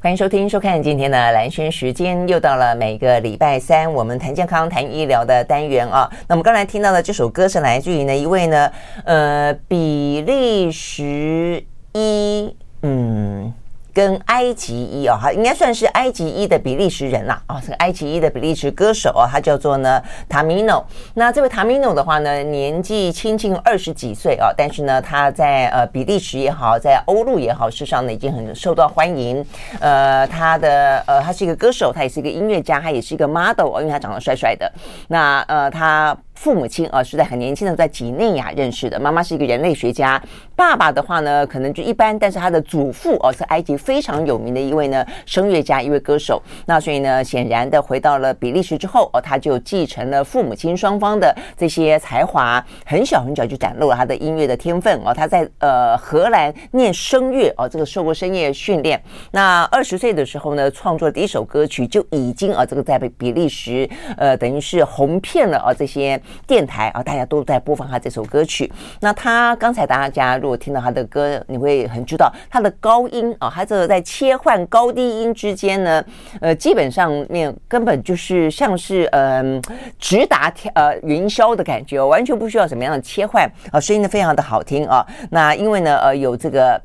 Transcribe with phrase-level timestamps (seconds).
[0.00, 6.08] 欢迎收听、收看今天的蓝轩时间，又到了每个礼拜三我们谈健康、谈医疗的单元啊。
[6.28, 8.70] 那我们刚才听到的这首歌是来自于呢一位呢，
[9.04, 11.64] 呃，比利时
[11.94, 13.52] 一，嗯。
[13.98, 20.86] 跟埃及裔哦，哈，应该算是埃及裔的比利时人啦，啊，这个埃及裔的比利时歌手啊，他叫做呢塔米诺。
[21.14, 29.44] 那这位塔米诺的话呢，年纪轻轻二十几岁啊，但是呢，他在呃比利时也好，在欧陆也好，事实上呢已经很受到欢迎。
[29.80, 34.72] 呃，他的呃，他是一个歌手，他也是一个音乐家，他也是一个 model 哦，因为他长得帅帅的。
[35.08, 36.16] 那呃，他。
[36.38, 40.22] 父母亲啊是在很年轻的在几内亚认识的，妈妈是一个人类学家，
[40.54, 46.40] 爸爸的话呢可能就一般，但是他的祖父哦是埃及非常有名的一位呢声乐家，一位歌手。
[46.64, 55.12] 那所以呢，显然的回到了比利时之后哦，他就继承了父母亲双方的这些才华，很小很小就展露了他的音乐的天分哦。
[55.12, 59.02] 他在呃荷兰念声乐哦，这个受过声乐训练。
[59.32, 66.20] 那二十岁的时候呢，创作第一首歌曲就已经啊这个在比利时呃等于是红遍了啊这些。
[66.46, 68.70] 电台啊，大家都在播放他这首歌曲。
[69.00, 76.04] 那他刚才大家如果听到他的歌，你会很知道他的高音啊，他这个在切换高低音之间呢，
[76.40, 85.06] 呃，基本上面根本就是像是嗯、呃、直达天呃云霄的感觉，完全不需要什么样的切换啊，声音呢非常的好听啊。
[85.30, 86.80] 那因为呢呃有这个。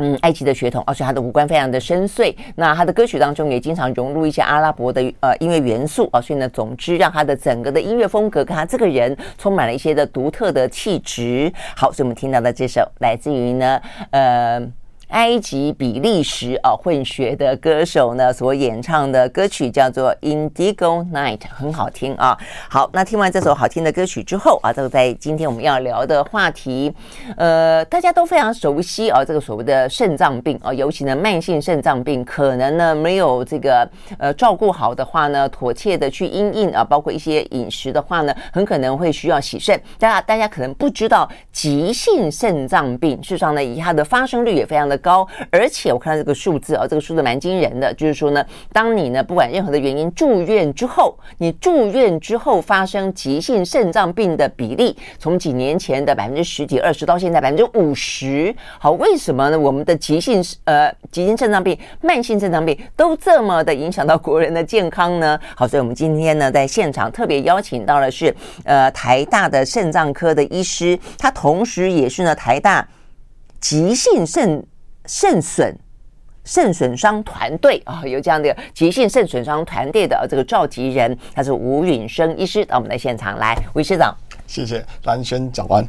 [0.00, 2.34] 嗯，埃及的血统，而且他的五官非常的深邃。
[2.56, 11.52] 那他的歌曲当中也经常融入一些阿拉伯的呃音乐元素啊，所以呢，总之让他的整个的音乐风格跟他这个人充满了一些的独特的气质。
[11.76, 14.79] 好，所以我们听到的这首来自于呢，呃。
[15.10, 22.36] 埃及比利时啊混血的歌手呢所演唱的歌曲叫做《Indigo Night》，很好听啊。
[22.68, 26.92] 好，那听完这首好听的歌曲之后啊，这个在今天我们要聊的话题，
[27.36, 33.88] 呃，大家都非常熟悉啊，这个所谓的肾脏病啊，尤其呢慢性肾脏病，可能呢没有这个
[34.18, 39.78] 呃照顾好的话呢，妥切的去因应啊，包括一些饮食的话呢，很可能会需要洗肾。
[39.98, 58.54] 大家大家可能不知道，急性肾脏病事实上呢，以它的发生率也非常的高，而且我看到这个数字啊，这个数字蛮惊人的，就是说呢，当你呢不管任何的原因住院之后，你住院之后发生急性肾脏病的比例，从几年前的百分之十几二十到现在百分之五十。
[58.78, 59.58] 好，为什么呢？
[59.58, 65.38] 我们的急性呃急性肾脏病、慢性肾脏病都这么的影响到国人的健康呢？
[65.56, 68.34] 好，所以我们今天呢在现场特别邀请到的是
[68.64, 72.86] 呃台大的肾脏科的医师，他同时也是呢台大
[73.60, 74.62] 急性肾。
[75.06, 75.76] 肾损、
[76.44, 84.16] 肾损伤团队啊，有这样的急性肾损伤团队的这个召集人，他是吴允生医师，到我们的现场来，吴医师长，
[84.46, 85.84] 谢谢蓝轩长官。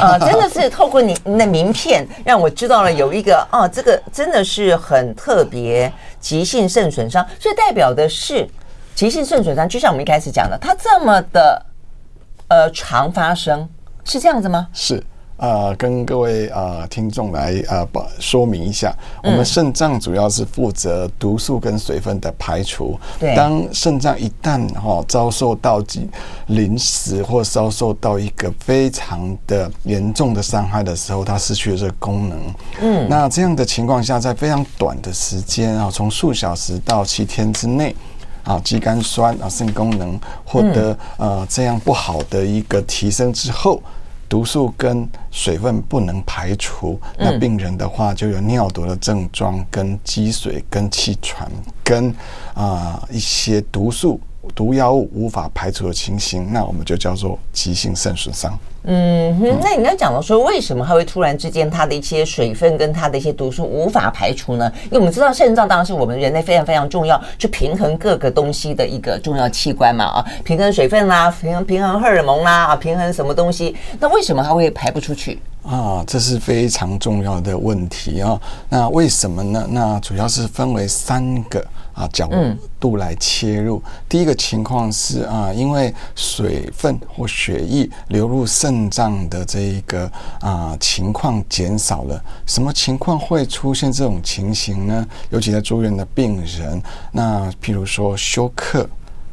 [0.00, 8.48] 呃，真的是透过你你的名片，让我知道了有一个哦，这个真的是很特别，急性肾损伤，所以代表的是
[8.94, 11.66] 急性肾损伤，就像我们一开始讲的，它这么的
[12.48, 13.68] 呃常发生，
[14.04, 14.68] 是这样子吗？
[14.72, 15.02] 是。
[15.42, 18.94] 呃，跟各位呃听众来啊呃说明一下，
[19.24, 22.96] 我们肾脏主要是负责毒素跟水分的排除。
[23.18, 26.08] 对，当肾脏一旦哈、哦、遭受到几
[26.46, 32.38] 临时或遭受到一个非常的严重的伤害的时候，它失去了这个功能。
[32.80, 37.92] 嗯，那这样的情况下，在非常短的时间啊，从数小时到七天之内
[38.44, 43.82] 啊，肌酐酸啊肾功能获得呃这样不好的一个提升之后。
[44.32, 51.52] 毒素跟水分不能排除，那病人的话就有尿毒的症状，跟积水、跟气喘、
[51.84, 52.08] 跟
[52.54, 54.18] 啊、呃、一些毒素。
[54.54, 58.58] 毒药物无法排除的情形，那我们就叫做急性肾损伤。
[58.84, 64.70] 嗯哼，那你刚讲到说，为什么它会突然之间它的一些水分跟它的一些毒素无法排除呢？
[64.86, 73.76] 因为我们知道肾脏当然是我们人类非常非常重要，去平衡各个东西的一个重要器官嘛啊，平衡水分啦，平衡平衡荷尔蒙啦啊，平衡什么东西？
[74.00, 75.40] 那为什么它会排不出去？
[75.62, 78.40] 啊，这是非常重要的问题啊。
[78.68, 79.64] 那为什么呢？
[79.70, 81.64] 那主要是分为三个。
[81.94, 82.28] 啊，角
[82.80, 83.82] 度来切入。
[83.84, 90.10] 嗯、第一个情况是啊，因为水分或血液流入肾脏的这一个
[90.40, 92.22] 啊情况减少了。
[92.46, 95.06] 什么情况会出现这种情形呢？
[95.30, 98.88] 尤其在住院的病人，那譬如说休克，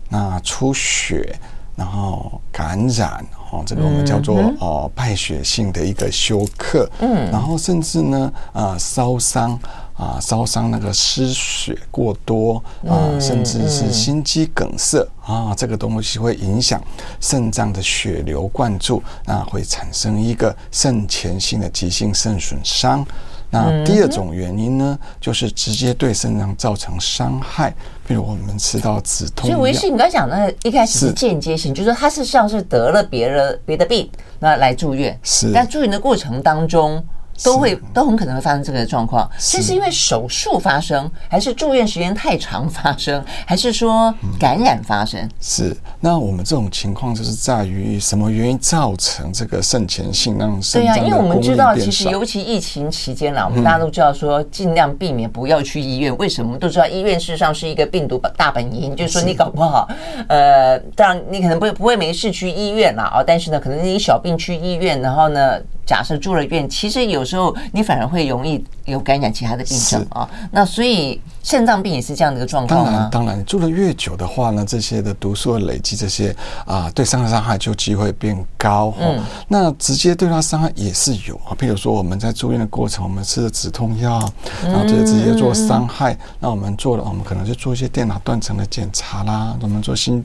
[0.09, 1.38] 那出血，
[1.75, 6.89] 然后感染，哦，这个我们叫做哦败血性的一个休克。
[7.00, 9.57] 嗯，然后甚至呢啊烧伤。
[10.00, 16.81] 啊，烧伤那个失血过多啊，甚至是心肌梗塞啊，这个东西会影响
[17.19, 23.06] 肾脏的血流灌注，那会产生一个肾前性的急性肾损伤。
[23.51, 27.75] 那第二种原因呢，就是直接对肾脏造成伤害，
[28.07, 29.57] 比如我们吃到止痛药。
[29.57, 34.10] 所以，维士，你刚才讲的一开始是间接性，是就是说他是像是得了别的别的病，
[34.40, 37.04] 那来住院，是，但住院的过程当中。
[37.44, 45.19] 都会都很可能会发生这个状况，这是因为手术发生，还是住院时间太长发生，还是说感染发生？
[45.21, 51.06] 嗯、是，那我们这种情况就是在于什么原因造成这个肾前性让肾脏功能变少？
[51.06, 56.15] 对呀、啊，因为我们知道，其实尤其疫情期间啦，我们大家都知道说尽量避免不要去医院。
[56.18, 56.50] 为什么？
[56.50, 59.88] 我们都知道医院事实上是一个病毒大本营，就是说你搞不好，
[60.27, 65.59] 呃，当然你可能不会不会没事去医院啦，哦，但是呢，可能你小病去医院，然后呢。
[65.89, 70.30] 假设住了院，其实有时候你反而会容易有感染其他的病症啊。
[70.51, 73.09] 那所以肾脏病也是这样的一个状况吗？
[73.12, 76.36] 当然，当然，住了越久的话呢，这些的毒素的累积，这些
[76.68, 78.94] 啊，对肾的伤害就机会变高。
[79.00, 81.57] 嗯，那直接对它伤害也是有啊。
[81.57, 84.31] 譬如说我们在住院的过程，我们吃的止痛药，
[84.62, 86.15] 然后就直接做伤害。
[86.39, 90.24] 那我们做了，我们可能就做一些电脑断层的检查啦，我们做心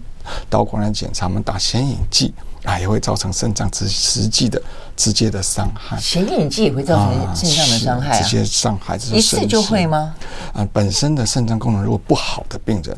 [0.50, 2.34] 导管的检查，我们打显影剂。
[2.64, 4.61] 啊，也会造成肾脏直实际的
[4.96, 5.99] 直接的伤害。
[5.99, 8.96] 显影剂也会造成肾脏的伤害、啊，直接伤害。
[9.12, 10.14] 一次就会吗？
[10.55, 12.96] 啊，本身的肾脏功能如果不好的病人，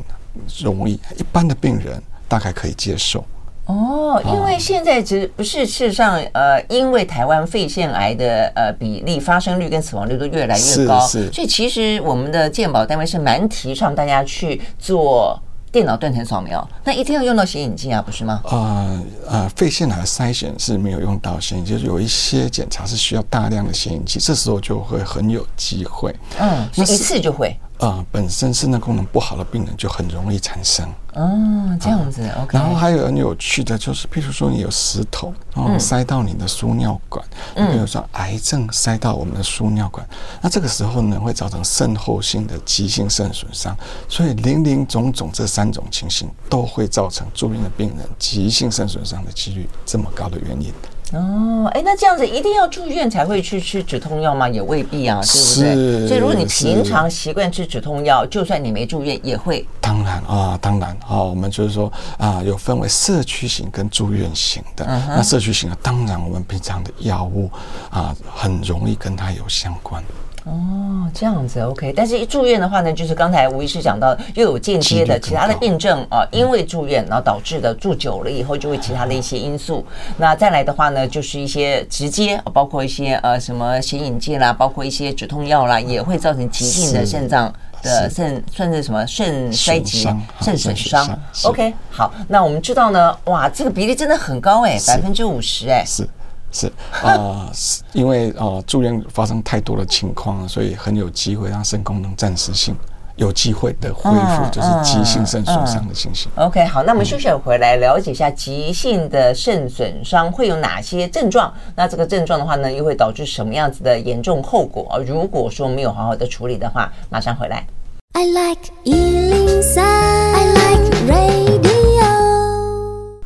[0.63, 3.23] 容易；一般的病人大概可以接受。
[3.65, 15.37] 哦，因为现在只不是事实上，呃，因为台湾肺腺癌的呃比例发生率跟死亡率都越来越高，所以其实我们的健保单位是蛮提倡大家去做。
[15.71, 18.41] 电脑断层扫描，那一定要用到显影剂啊，不是吗？
[18.45, 26.15] 啊啊，肺腺癌筛选是没有用到显影剂，就是有一些检查是需要大量的显影剂，这时候就会很有机会。
[26.39, 27.55] 嗯，那一次就会。
[27.79, 32.23] 啊、呃，本身肾脏功能不好的病人就很容易产生哦，这样子。
[32.23, 37.23] 啊、OK，然后还有很有趣的就是，譬如说你有石头，然后塞到你的输尿管，
[37.55, 43.77] 嗯，比如说癌症塞到我们的输尿管，嗯、那这个时候呢会造成肾后性的急性肾损伤，
[44.09, 50.73] 所以林林总总这三种情形都会造成住院的病人急性肾损伤的几率这么高的原因。
[51.13, 54.49] 哦，哎，那这样子一定要住院才会去吃止痛药吗？
[54.49, 56.07] 也未必啊，对不对？
[56.07, 59.65] 所以如果你平常习惯吃止痛药，就算你没住院也会。
[59.79, 64.85] 当然啊，当然啊，我们就是说啊，有分为社区型跟住院型的。
[64.85, 67.49] 嗯、那社区型的，当然我们平常的药物
[67.89, 70.03] 啊，很容易跟它有相关。
[70.47, 79.85] 哦，这样子 OK，但是一住院的话呢，就是刚才吴医师讲到，又有间接的其他的病症啊，因为住院然后导致的住久了以后就会其他的一些因素。
[80.15, 87.53] 那再来的话呢，就是一些直接包括一些呃什么显影剂啦，包括一些止痛药啦，也会造成急性的肾脏
[87.83, 90.07] 的肾算是什么肾衰竭、
[90.39, 91.19] 肾损伤。
[91.43, 95.83] OK，好，那我们知道呢，哇，这个比例真的很高哎，百分之五十哎。
[95.85, 96.07] 是。
[96.51, 96.71] 是
[97.03, 102.75] 啊，是因为啊住院发生太多的情况，所以很有机会让肾功能暂时性
[103.17, 106.31] 有机会的恢复，就是急性肾损伤的情形。
[106.35, 111.51] OK，好，那我们休息回来了解一下急性的肾损伤会有哪些症状？
[111.75, 115.01] 那这个症状的话呢，又会导致什么样子的严重后果？
[115.05, 117.65] 如果说没有好好的处理的话，马上回来。
[118.13, 121.56] I like 103, I like radio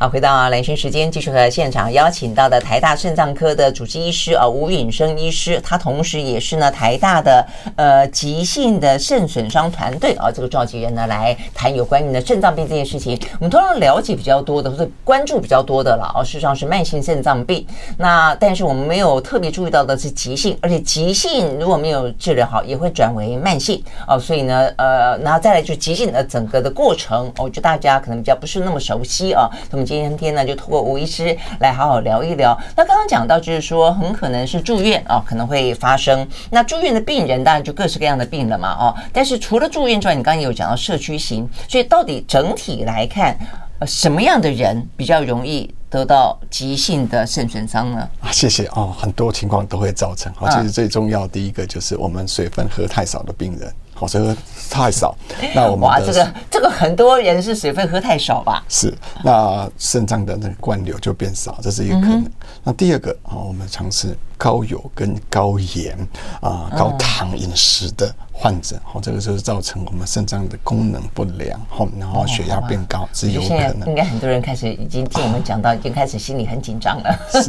[0.02, 7.46] 好，回到兰萱时间，继续和现场邀请到的台大肾脏科的主治医师啊，吴允生医师，他同时也是呢台大的
[7.76, 13.16] 呃急性的肾损伤团队啊这个召集人呢，来谈有关于呢肾脏病这件事情。
[13.34, 17.64] 我们通常了解比较多的或者关注比较多的了啊，事实上是慢性肾脏病。
[18.00, 24.18] 那但是我们没有特别注意到的是急性，而且急性如果没有治疗好，也会转为慢性啊。
[24.18, 29.48] 所以呢，呃，然后再来就急性的整个的过程，我觉得大家可能比较不是那么熟悉啊。
[29.70, 32.58] 那么今天呢，就通过吴医师来好好聊一聊。
[32.78, 36.26] 那刚刚讲到，就是说很可能是住院啊，可能会发生。
[36.50, 38.96] 那住院的病人当然就各式各样的病了嘛，哦。
[39.12, 43.38] 但是除了住院之外，你刚刚也有讲到社区型，所以到底整体来看，
[43.86, 48.08] 什么样的人比较容易得到急性的肾损伤呢？
[48.22, 50.32] 啊，谢谢哦，很多情况都会造成。
[50.40, 53.70] 哦，其实最重要第一个就是我们水分喝太少的病人。
[54.02, 54.36] 哦，这个
[54.70, 55.16] 太少，
[55.54, 58.64] 那我们哇，这个这个很多人是水分喝太少吧？
[58.68, 58.92] 是，
[59.24, 62.22] 那肾脏的那个灌流就变少，这是一个可能。
[62.22, 62.32] 嗯、
[62.64, 65.96] 那第二个啊，我们尝试高油跟高盐
[66.42, 73.88] 啊、高糖饮食的患者，哦，这个就是造成我们肾脏的功能不良，哦，然后血压变高，是有可能。
[73.88, 77.20] 应该很多人开始已经听我们讲到， 已经开始心里很紧张了。
[77.32, 77.42] 是，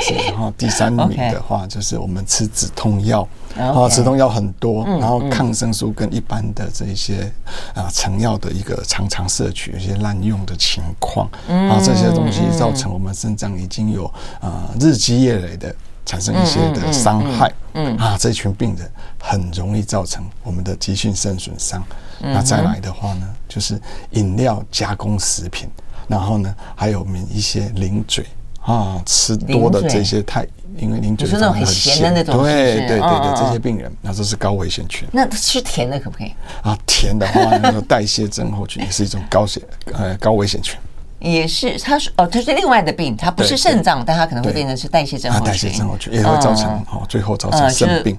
[0.00, 0.14] 是。
[0.28, 3.26] 然后第三名的话，就是我们吃止痛药。
[3.56, 7.32] 啊，止痛药很多，然后抗生素跟一般的这一些
[7.74, 14.04] 啊成药的一个常常摄取，有些滥用的情况，啊，这些东西造成我们肾脏已经有
[14.38, 15.74] 啊日积月累的
[16.08, 17.52] 产生一些的伤害。
[17.74, 21.84] 嗯啊，这群病人很容易造成我们的急性肾损伤。
[22.22, 23.78] 嗯、那再来的话呢，就是
[24.12, 25.68] 饮料加工食品，
[26.08, 28.24] 然后呢，还有我们一些零嘴
[28.62, 30.44] 啊，吃多的这些太，
[30.76, 35.06] 因为零嘴是那种很咸的那种，对对对对，这些病人，那这是高危险群。
[35.12, 36.32] 那吃甜的可不可以？
[36.62, 39.62] 啊，甜的话，那个代谢症候群也是一种高险
[39.92, 40.76] 呃高危险群。
[41.18, 45.46] 也是，他是哦，他是另外的病，他不是肾脏，但他可能会变成是代谢症候群。
[45.46, 48.16] 代谢症候群也会造成哦，最后造成肾病。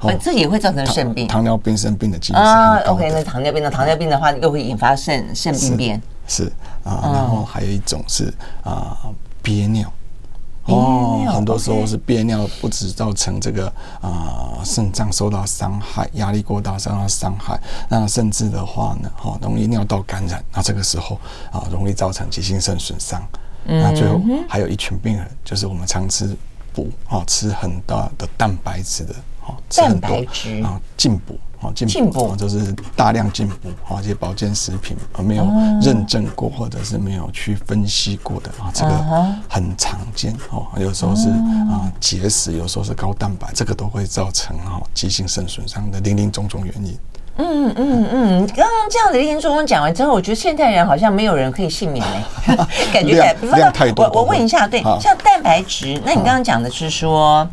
[0.00, 1.26] 哦，这也会造成肾病。
[1.26, 3.70] 糖尿病肾病的几率啊，OK，那糖尿病呢？
[3.70, 6.00] 糖尿病的话，又会引发肾肾病变。
[6.28, 6.52] 是
[6.84, 8.96] 啊，然后还有一种是啊
[9.42, 9.90] 憋尿。
[10.66, 21.18] 哦，很多时候是憋尿，不止造成这个啊肾脏受到伤害，压力过大受到伤害，那甚至的话呢，哈容易尿道感染，那这个时候
[21.50, 23.22] 啊容易造成急性肾损伤。
[23.64, 26.36] 那最后还有一群病人，就是我们常吃
[26.72, 29.14] 补啊，吃很大的蛋白质的。
[29.46, 30.16] 哦，吃很多
[30.64, 35.46] 啊，进补啊，进步就是大量进步啊，这些保健食品而没有
[35.82, 38.90] 认证过或者是没有去分析过的啊，这个
[39.48, 40.66] 很常见哦。
[40.78, 46.98] 有时候是啊结石，有时候是高蛋白，这个都会造成哈急性肾损伤的零零种种原因。
[47.38, 52.56] 嗯嗯嗯，刚刚这样子林林总总讲完之后，我觉得现代人好像没有人可以幸免嘞，
[52.92, 54.06] 感觉起来比量太多。
[54.06, 57.46] 我我问一下，对，像蛋白质，那你刚刚讲的是说。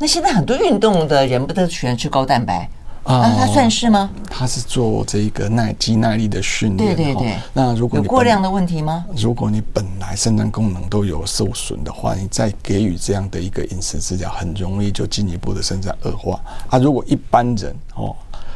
[0.00, 2.70] 那现在很多运动的人不都喜欢吃高蛋白
[3.08, 3.26] 啊？
[3.26, 4.10] 那他算是吗？
[4.30, 6.94] 他是做这一个耐肌耐力的训练。
[6.94, 7.36] 对对对。
[7.54, 9.06] 那如果你有过量的问题吗？
[9.16, 16.38] 如果你本来肾脏功能都有受损的话，你再给予这样的一个饮食治疗，很容易就进一步的肾脏恶化
[16.68, 16.78] 啊。
[16.78, 18.14] 如果一般人哦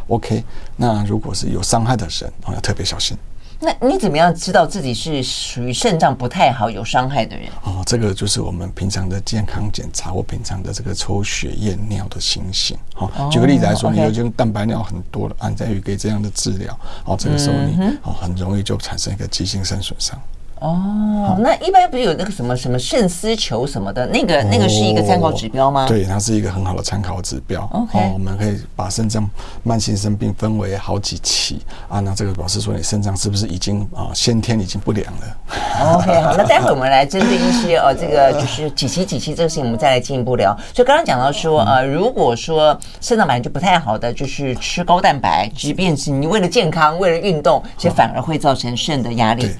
[0.09, 0.45] ，OK，
[0.77, 3.17] 那如果是有伤害的人哦，要特别小心。
[3.65, 7.49] 那你怎么样知道自己是属于肾脏不太好、有伤害的人？
[7.63, 12.77] 哦，这个就是我们平常的健康检查或平常的这个抽血验尿的情形。
[12.93, 20.21] 好，举个例子来说，你有这种蛋白尿很多了，按在于给这样的治疗，哦，这个时候你哦很容易就产生一个急性肾损伤。
[20.63, 25.87] 哦，那一般不是有那个什么什么肾丝球什么的，那个那个是一个参考指标吗？
[25.89, 27.69] 对，它是一个很好的参考指标。
[27.73, 29.29] OK，我们可以把肾脏
[29.65, 40.57] 慢性肾病分为好几期啊，那这个表示说你肾脏是不是已经啊先天已经不良了？OK，好， 那待会我们来针对一些呃这个就是几期几期这个事情，我们再来进一步聊。
[40.73, 49.51] 所以刚刚讲到说呃，如果说肾脏本来就不太好的，就是吃高蛋白，即便是你为了健康为了运动，其实反而会造成肾的压力。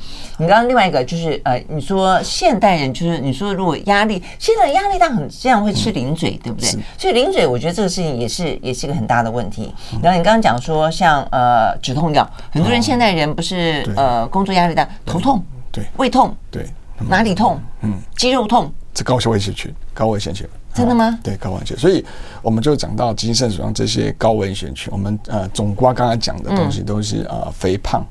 [0.43, 6.69] 你刚刚另外一个就是呃，你说现代人就是你说如果压力现在压力大，很这样会吃零嘴，对不对？
[6.99, 9.73] 所以零嘴，我觉得这个事情也是也是一个很大的问题。
[10.03, 16.67] 然后你刚刚讲说像呃止痛药，很多人现代人不是呃工作压力大，头痛，对，胃痛，对，
[17.09, 17.61] 哪里痛？
[17.83, 20.45] 嗯，肌肉痛，这高危险群，高危险群，
[20.75, 21.17] 真的吗？
[21.23, 21.79] 对，高危险。
[21.79, 22.05] 所以
[22.43, 28.05] 我们就讲到急性肾损伤这些高危险群，我们呃总括刚才讲的东西都是呃肥胖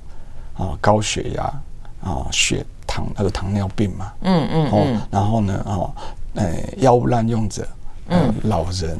[0.56, 1.54] 啊，高血压。
[2.03, 5.93] 啊，血糖那个糖尿病嘛，嗯嗯，哦，然后呢，哦，
[6.36, 7.67] 呃，药物滥用者，
[8.08, 8.98] 嗯，老人，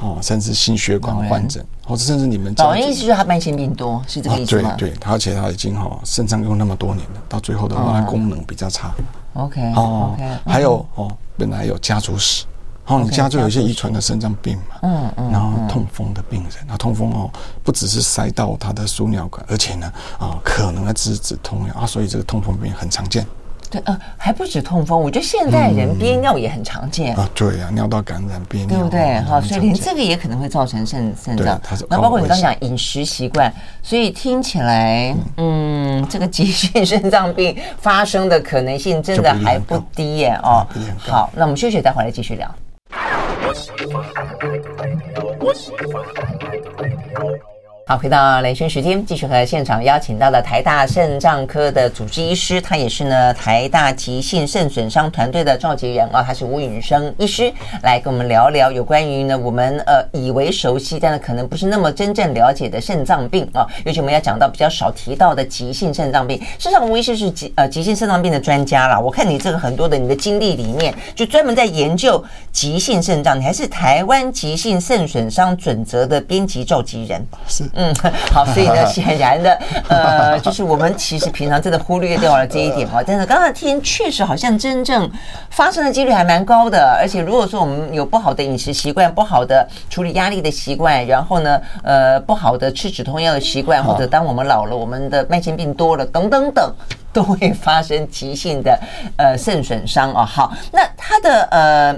[0.00, 4.74] 哦，甚至心血管患者，或者甚至你们老人意思就是他慢性病多，是这个意思吗？
[4.78, 8.92] 对对，而且他已经哈肾脏用那么多年了，到最后的话，功能比较差。
[9.34, 10.14] OK，哦，
[10.46, 12.44] 还有哦，本来有家族史。
[12.86, 17.30] 哦，你家就有一些遗传的肾脏病嘛，嗯嗯，然后痛风的病人，那痛风哦，
[17.62, 23.26] 不只是塞到他的输尿管，而且呢，啊，可能要吃止痛药啊，所以这个痛风病很常见。
[23.70, 27.26] 对，呃，还不止痛风，我觉得现代人憋尿也很常见啊。
[27.34, 29.20] 对啊，尿道感染憋尿，对不对？
[29.22, 31.58] 哈，所以连这个也可能会造成肾肾脏。
[31.88, 40.66] 那包括你刚刚讲饮食习惯，所以听起来，嗯，这个急性肾脏病发生的可能性真的还不低耶哦。
[40.98, 42.54] 好，那我们休息，待会儿来继续聊。
[43.54, 44.04] 我喜欢，
[45.38, 47.53] 我喜欢。
[47.86, 66.40] 好，回到雷军时间，继续和现场邀请到了台大肾脏科的主治医师，他也是呢台大急性肾损伤团队的召集人啊，他是吴允生医师，来跟我们聊聊有关于呢我们呃以为熟悉，但是可能不是那么真正了解的肾脏病啊，尤其我们要讲到比较少提到的急性肾脏病。
[66.58, 77.62] 事实上，吴医师是急呃急性肾脏病的专家啦，我看你这个很多的你的经历里面，就专门在研究急性肾脏，你还是台湾急性肾损伤准则的编辑召集人，是。
[77.74, 77.94] 嗯，
[78.32, 83.02] 好，所以呢， 显然的，呃，就是我们其实平常真的忽略掉了这一点哈。
[83.06, 85.10] 但是刚才听确实好像真正
[85.50, 96.72] 发生的几率还蛮高的，而且如果说我们有不好的饮食习惯、不好的处理压力的习惯，然后呢，呃，不好的吃止痛药的习惯，或者当我们老了，我们的慢性病多了，等等等，
[97.12, 98.78] 都会发生急性的
[99.16, 100.24] 呃肾损伤哦。
[100.24, 101.96] 好，那它的呃。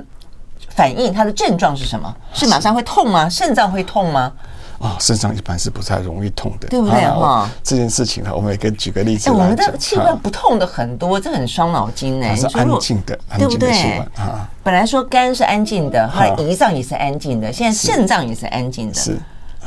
[0.71, 2.15] 反应，它的症状是什么？
[2.35, 3.27] 是马上会痛吗？
[3.31, 4.31] 肾脏会痛吗？
[4.79, 7.51] 啊，肾脏一般是不太容易痛的，对不对哈？
[7.63, 9.31] 这件事情呢，我们也可以举个例子。
[9.31, 12.37] 我们的器官不痛的很多，这很伤脑筋呢。
[12.37, 13.71] 是安静的，对不对？
[14.17, 18.95] 啊，本来说肝是安静的，后来胰脏也是安静的，现在肾脏也是安静的。
[18.95, 19.19] 是。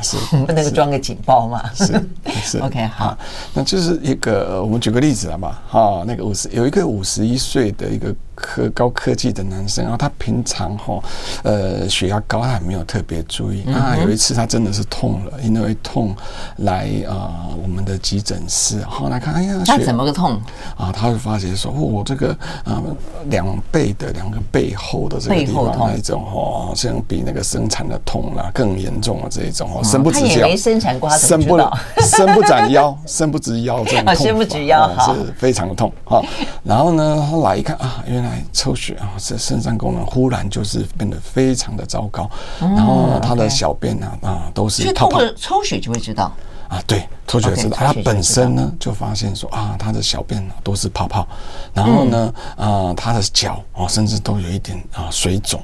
[0.02, 1.62] 是，不能够装个警报嘛？
[1.74, 2.02] 是
[2.42, 3.14] 是， OK 好，
[3.52, 10.98] 那就是一个，我们举个例子了嘛，哈，那个五十有一个五十一岁的一个科高科技的男生，然后他平常哈，
[11.42, 13.96] 呃，血压高，他还没有特别注意啊。
[14.02, 16.14] 有一次他真的是痛了，因为痛
[16.56, 20.40] 来啊，我们的急诊室，后来看，哎呀，他怎么个痛
[20.76, 20.90] 啊？
[20.92, 22.30] 他会发觉说，哦我这个
[22.64, 22.82] 啊，
[23.28, 29.84] 两倍的两个背后的这个地方那一种哦，好像比那个生产的痛啊更严重的这一种哦。
[29.84, 31.58] 生不直腰，没生产过，他生不
[32.02, 36.22] 伸不展腰，伸不直腰这种痛，伸不直腰是非常的痛哈。
[36.62, 42.30] 然后呢，后来一看啊，原来抽血啊，这肾脏功能忽然就是变得非常的糟糕。
[42.58, 45.18] 然后他的小便啊啊都是泡泡。
[45.18, 46.32] 所以抽血就会知道
[46.68, 47.76] 啊，对，抽血知道。
[47.76, 51.26] 他本身呢就发现说啊，他的小便都是泡泡。
[51.74, 55.60] 然后呢啊，他的脚啊甚至都有一点啊水肿。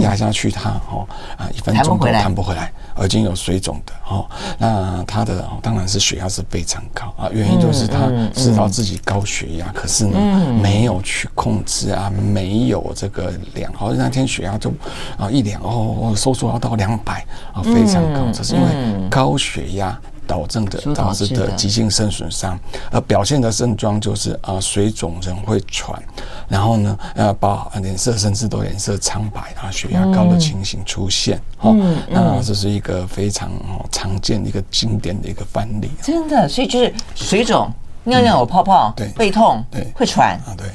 [0.00, 2.72] 压下去，它哦啊，一分钟都弹不回来，
[3.04, 4.24] 已经有水肿的哦。
[4.58, 10.18] 那他的当然是血压是非常高啊，原因就是他知道自己高血压，可是呢
[10.62, 13.72] 没有去控制啊，没有这个量。
[13.74, 14.70] 好，那天血压就
[15.18, 19.98] 啊一量哦，收缩要到两百啊，非常高，这是因为高血压。
[20.32, 22.58] 导致的导致的急性肾损伤，
[22.90, 26.02] 而表现的症状就是啊水肿，人会喘，
[26.48, 31.38] 然后呢呃把脸色甚至都脸色苍白啊，血压高的情形出现。
[31.62, 33.50] 嗯，那这是一个非常
[33.90, 35.90] 常见的一个经典的一个范例。
[36.00, 37.70] 真的，所以就是水肿、
[38.04, 40.66] 尿尿有泡泡、对背痛、对会喘啊，对。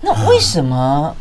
[0.00, 1.14] 那为什么？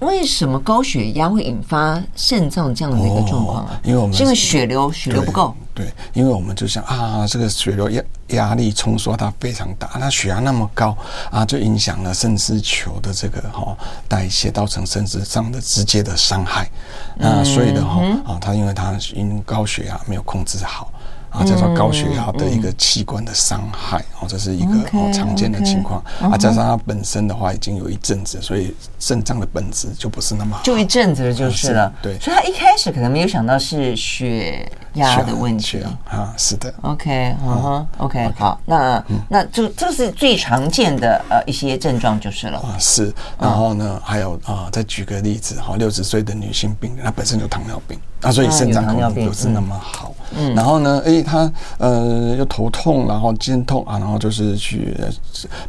[0.00, 3.78] 为什么高血压会引发肾脏这样的一个状况啊？
[3.84, 5.54] 因为我们是因为血流血流不够。
[5.80, 10.94] 对，因为我们就想啊，这个血流压压力冲刷它非常大，那血压那么高
[11.30, 13.74] 啊，就影响了肾丝球的这个哈
[14.06, 16.68] 代谢，造成肾丝上的直接的伤害。
[17.16, 20.92] 那所以的话啊，它因为它因高血压没有控制好。
[21.30, 26.02] 啊，叫做高血压的一个器官的伤害，哦、嗯，这是一个哦常见的情况。
[26.20, 30.62] 啊，加上它本身的话已经有一阵子，所以肾脏的本质就不是那么好。
[30.64, 31.92] 就一阵子了，就是了。
[32.02, 36.34] 对，所以他一开始可能没有想到是血压的问题啊。
[36.36, 36.72] 是的。
[36.82, 42.58] OK，嗯哼，OK，好，那、嗯、那就这是最常见的呃一些症状就是了。
[42.60, 43.12] 啊，是。
[43.38, 47.98] 然后呢，嗯、还有啊，再举个例子哈，六十岁的女性病人，她本身有糖尿病。
[48.22, 50.14] 啊，所以肾脏功能不是那么好。
[50.36, 54.94] 嗯，然后呢，哎，她呃又头痛，然后肩痛啊，然后就是去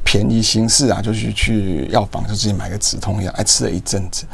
[0.04, 4.26] 便宜行事啊，就是去药房就自己买个止痛药，哎，吃了一阵子。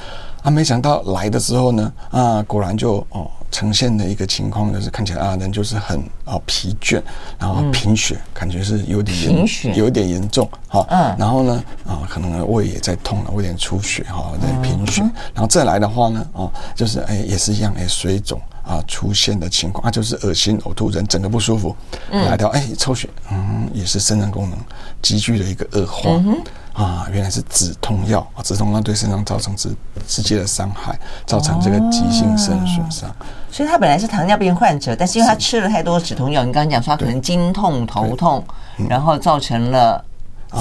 [0.48, 7.02] 啊，没想到来的时候呢，啊，果然就哦呈现的一个情况就是看起来啊人就是很啊疲倦，
[7.38, 10.86] 然后贫血，嗯、感觉是有点贫血，有点严重哈。
[10.90, 15.02] 嗯，然后呢啊可能胃也在痛了，有点出血哈，有点贫血。
[15.34, 21.76] 然后再来的话呢，哦就是哎也是一样哎水肿啊出现的情况啊就是恶心呕吐，人整个不舒服。
[22.10, 24.58] 嗯，来到哎抽血，嗯也是肾脏功能
[25.02, 26.10] 急剧的一个恶化。
[26.12, 26.38] 嗯
[26.78, 29.76] 啊，原来是止痛药啊，止痛药对肾脏造成直
[30.08, 33.10] 直接的伤害，造成这个急性肾损伤。
[33.52, 38.46] 所以他本来是糖尿病患者，但是因为他吃了太多止痛药，你刚刚讲说他可能经痛、头痛，
[38.88, 40.06] 然后造成了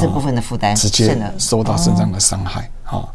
[0.00, 3.06] 这部分的负担，直接受到肾脏的伤害啊。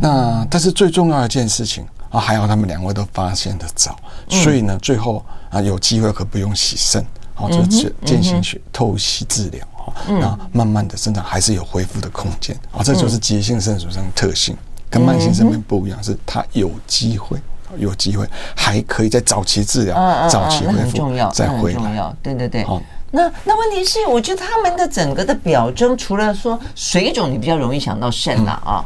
[0.00, 3.96] 那但是最重要的一件事情啊，还好他们两位都发现的早，
[4.28, 9.64] 所以呢，最后啊有机会可不用洗肾，好，就是进行血透析治疗。
[10.06, 12.56] 那慢慢的生长还是有恢复的空间。
[12.72, 14.56] 啊，这就是急性肾损伤的特性，
[14.90, 17.38] 跟慢性肾病不一样，是它有机会，
[17.76, 22.14] 有机会还可以在早期治疗，早期恢复，再回来。
[22.22, 22.66] 对对对。
[23.10, 28.84] 那那问题是，我觉得他们的整个的表征，除了说水肿，你比较容易想到肾了啊，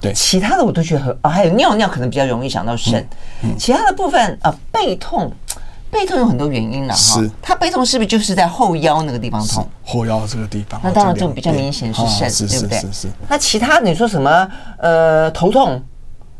[0.00, 3.06] 对，其他的我都觉得很啊，还有尿尿可能比较容易想到肾，
[3.58, 5.30] 其他的部分啊，背痛。
[5.90, 9.66] 背痛有很多原因了哈，他背痛是不是就是在后腰那个地方痛？
[9.84, 12.78] 后腰这个地方，那当然这种比较明显是肾，对不对？
[12.78, 13.08] 是是是。
[13.28, 14.48] 那其他你说什么
[14.78, 15.82] 呃头痛，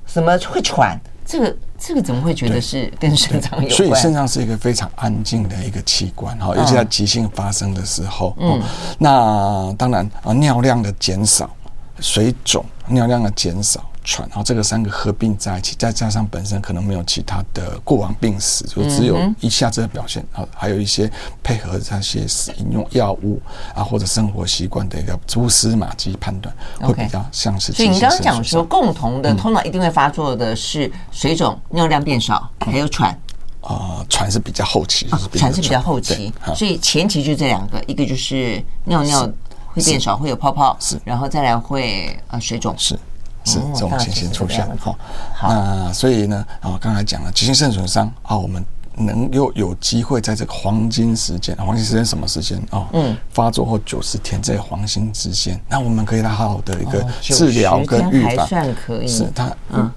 [0.06, 3.70] 什么会喘，这个这个怎么会觉得是跟肾脏有关？
[3.70, 8.62] 所以肾脏是一个非常安静的一个器官哈，尤其在急性发生的时候，嗯，
[8.98, 11.50] 那当然啊尿量的减少、
[11.98, 13.84] 水肿、尿量的减少。
[14.04, 21.10] 喘，然后这个三个合并在一起，再加上本身可能没有其他的过往病史，就只有一下子的表现啊，还有一些
[21.42, 23.40] 配合这些使用药物
[23.74, 27.72] 啊或者生活习惯的一个蛛丝马迹判断，会比较像是。
[27.72, 33.16] 所以你刚刚讲说，共同的通常一定会发作的是水肿、尿量变少，还有喘。
[33.60, 39.30] 啊，喘是比较后期，喘是比较后期，所以前期就这两个，一个就是尿尿
[39.66, 42.98] 会变少，会有泡泡，是，然后再来会呃水肿，是。
[43.44, 44.96] 是这种情形出现哈，
[45.42, 48.64] 那所以呢，啊，刚才讲了急性肾损伤啊，我们
[48.96, 52.58] 能又有机会在这个黄金时间，黄金时间什么时间？
[52.70, 52.86] 啊？
[52.92, 59.50] 嗯，发作后九十天这个黄金时间，那我们可以来好好的一个治疗跟预防，算可以，是它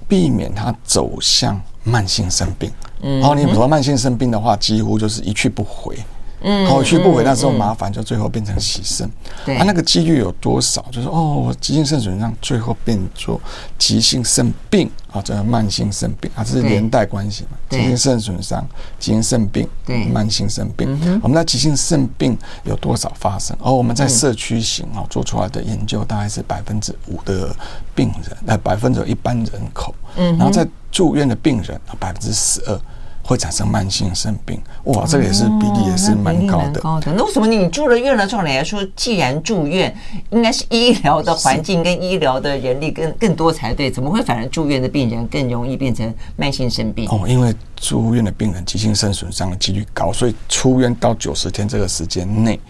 [0.08, 2.72] 避免它走向慢性生病。
[3.02, 5.98] 嗯，然后你如果慢性生病的话，几乎就是一去不回。
[6.46, 9.10] 嗯，好，去不回那时候麻烦，就最后变成洗肾。
[9.46, 10.84] 对，啊，那个几率有多少？
[10.92, 13.40] 就是哦，急性肾损伤最后变作
[13.78, 17.56] 急性肾病啊，这个慢性肾病啊，这是连带关系嘛。
[17.70, 18.62] 急性肾损伤、
[18.98, 20.86] 急性肾病、对，慢性肾病。
[21.22, 23.56] 我们在急性肾病有多少发生？
[23.62, 27.56] 而，我们在社区型啊做出来的研究，大概是百分之五的
[27.94, 29.94] 病人，那百分之一般人口。
[30.16, 32.78] 嗯，然后在住院的病人啊，百分之十二。
[33.24, 36.80] 会产生慢性肾病，哇，这个也是比例也是蛮高的。
[36.80, 38.26] 高的，那为什么你住了院了？
[38.26, 39.96] 照理来说，既然住院，
[40.30, 47.08] 应该是医疗的环境跟医疗的人力更更多才对，怎么会反而住院的病人更容易变成慢性肾病？
[47.08, 52.60] 哦，因为住院的病人急性肾损伤的几率高，所以出院到九十天这个时间内，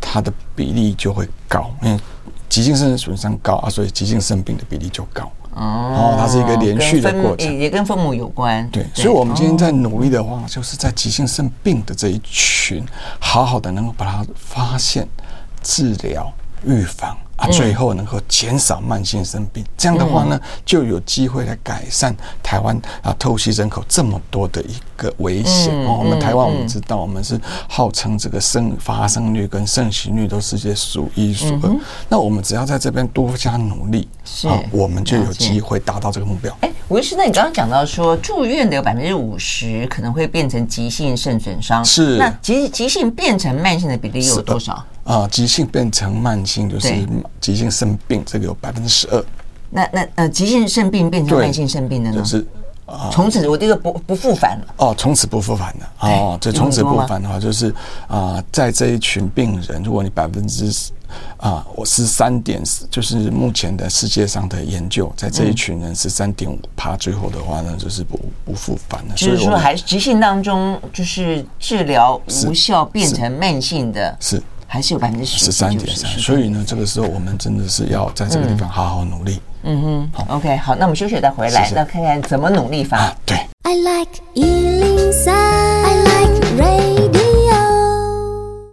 [0.00, 1.70] 它的比例就会高。
[1.80, 2.00] 因为
[2.48, 5.30] 急性肾损伤高啊，所以急性肾病的比例就高。
[5.54, 8.66] 哦，它是一个连续的过程，也跟父母有关。
[8.70, 12.84] 对，所以，我们今天在努力的话，就是在急性肾病的这一群，
[13.20, 15.06] 好好的能够把它发现、
[15.62, 16.32] 治疗、
[16.64, 17.48] 预防啊。
[17.48, 25.98] 最后能够减少慢性肾病，这样的话呢，就有机会来改善台湾啊透析人口这么多的一个危险哦。
[25.98, 27.38] 我们台湾我们知道，我们是
[27.68, 31.70] 号称这个生发生率跟盛行率都世界数一数二。
[32.08, 34.08] 那我们只要在这边多加努力，
[34.44, 36.56] 啊，我们就有机会达到这个目标。
[36.60, 44.84] 哎，吴医师，那你刚刚讲到说住院的有百分之五十可能会变成急性肾损伤，是那急急性变成慢性的比例又有多少？
[45.04, 46.88] 啊，急性变成慢性就是
[47.40, 49.24] 急性肾病，这个有百分之十二。
[49.70, 52.16] 那那呃，急性肾病变成慢性肾病的呢？
[52.18, 52.46] 就是
[52.86, 54.74] 啊，从此我这个不不复返了。
[54.76, 55.92] 哦，从此不复返了。
[56.00, 57.74] 哦，这从此不复返的话，就是
[58.06, 60.70] 啊，在这一群病人，如果你百分之
[61.36, 69.16] 啊，我是三点四，就是目前的世界上的研究，在这一群人是三点五趴，最后的话呢，就是不不复返了。
[69.16, 74.42] 所以说，还是急性当中，就是治疗无效变成慢性的，是。
[74.66, 79.38] 还是有百分之十三点三，所以呢，这个时候我们真的是要在这个地方好好努力。
[79.64, 82.96] 嗯哼，好，OK，好，那我们休息再回来，那看看怎么努力法。
[82.96, 83.36] 啊，对。
[83.64, 84.18] I like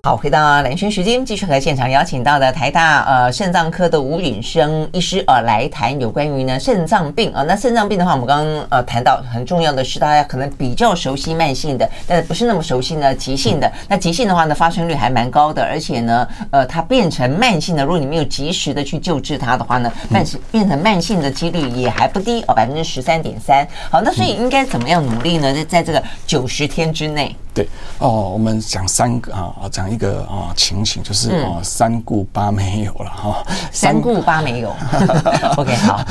[0.01, 7.43] 好，回到蓝轩时间，继续和现场邀请到的台大呃肾脏科的吴允生医师呃来谈有关于呢肾脏病啊、呃。
[7.43, 13.69] 那肾脏病的话，我们刚刚呃谈到很重要的是，大家可能比较熟悉慢性的，但是不是那么熟悉呢急性的。
[13.89, 23.67] 那急性的话呢，发生率还蛮高的，而且呢，呃，它变成慢性的，如果你没有及时的去救治它的话呢，慢性变成慢性的几率也还不低哦，百分之十三点三。
[23.91, 25.53] 好，那所以应该怎么样努力呢？
[25.53, 27.35] 在在这个九十天之内。
[27.59, 27.69] 对。
[27.97, 34.69] 哦，我们讲三个啊，讲一个啊情形，就是哦三顾八没有了哈，三顾八没有。
[35.57, 36.01] OK，好，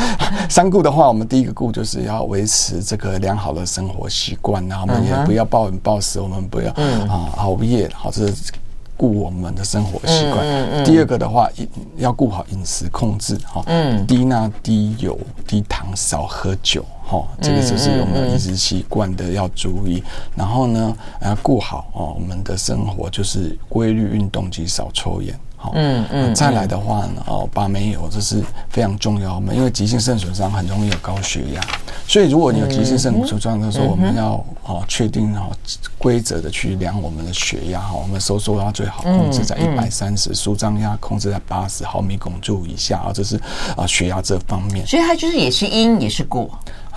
[0.50, 6.70] 三顾的话，我们第一个顾就是要维持这个良好的生活习惯，然后我们也不要暴饮暴食，我们不要
[7.08, 8.52] 啊熬夜，好，这是
[8.98, 10.84] 顾我们的生活习惯。
[10.84, 11.48] 第二个的话，
[11.96, 16.84] 要顾好饮食控制哈，嗯低钠、低油、低糖，少喝酒。
[17.10, 20.02] 哈，这个就是我们饮食习惯的要注意。
[20.36, 25.34] 然后呢，要顾好哦，我们的生活就是规律运动及少抽烟。
[25.56, 29.34] 好，嗯嗯，再来的话呢，哦，把没有，这是非常重要。
[29.36, 31.60] 我们因为急性肾损伤很容易有高血压，
[32.06, 35.50] 所以如果你有急性肾损伤的时候，我们要哦确定哦
[35.96, 43.40] 规则的去量我们的血压哈，我们收缩压最好控制在一百三十，舒张压控制在八十毫米汞柱以下啊，这是
[43.76, 44.86] 啊血压这方面。
[44.86, 46.48] 所以它就是也是因也是果。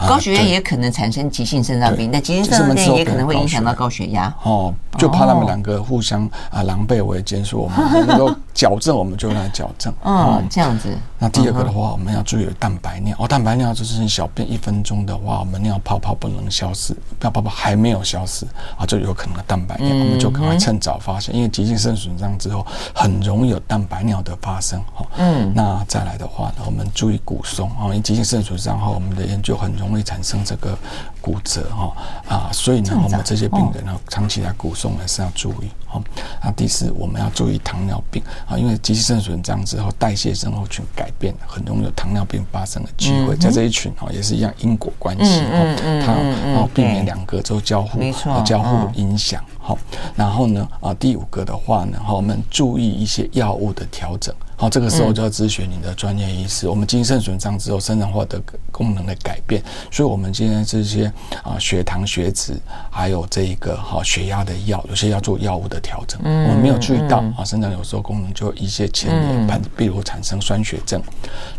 [0.08, 4.34] 高血压也可能产生急性肾脏病，那急性肾脏病也可能会影响到高血压。
[4.42, 9.94] 哦，就怕他们两个互相啊狼狈为奸，说我们 能够矫正，我们就来矫正。
[10.04, 10.90] 嗯，这样子。
[11.20, 13.16] 那第二个的话，我们要注意蛋白尿。
[13.20, 18.44] 哦，蛋白尿就是你小便一分钟的话，我们尿泡泡不能消失，不要泡泡还没有消失
[18.76, 24.82] 啊，就有可能蛋白尿，我们就赶快趁早发现，因为急性肾损伤之后很容易有蛋白尿的发生。
[24.96, 30.76] 哈，嗯，那再来的话呢，我们注意骨松啊，因为急性肾损伤后，我们的研究很容易产生这个
[31.22, 31.94] 骨折哈
[32.28, 35.70] 啊，所以呢，我们这些病人呢，长期来骨松还是要注意。
[35.86, 36.02] 好，
[36.42, 43.36] 那第四，我们要注意糖尿病啊，因为急性肾损伤之后，代谢症候群改变，很容易有糖尿病发生的机会。
[43.36, 45.60] 在这一群哈，也是一样因果关系哈，
[46.04, 46.14] 它
[46.50, 49.44] 然后避免两个都交互，没错，交互影响。
[49.60, 49.78] 好，
[50.16, 54.34] 然后呢啊，第五个的话呢，哈，我们注意一些药物的调整。
[54.62, 56.70] 好，这个时候就要咨询你的专业医师。
[56.70, 58.40] 我们急性肾损伤之后，生长化的
[58.72, 62.54] 功能的改变，所以我们今天这些啊血糖、血脂，
[62.92, 66.22] 还有这一个哈血压的药，有些要做药物的调整。
[66.24, 69.10] 我们没有注意到啊，生长有时候功能就一些牵
[69.48, 71.02] 连，比如产生酸血症，